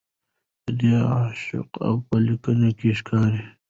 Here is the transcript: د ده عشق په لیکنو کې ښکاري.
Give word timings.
د 0.65 0.67
ده 0.79 0.95
عشق 1.17 1.67
په 2.07 2.15
لیکنو 2.27 2.69
کې 2.79 2.89
ښکاري. 2.99 3.43